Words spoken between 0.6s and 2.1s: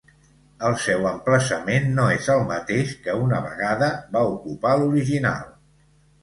El seu emplaçament no